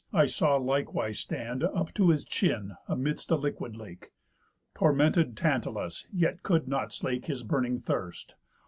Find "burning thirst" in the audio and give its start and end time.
7.43-8.33